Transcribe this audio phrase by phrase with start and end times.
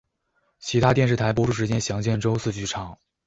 [0.57, 2.97] 其他电视台播出时间详见周四剧场。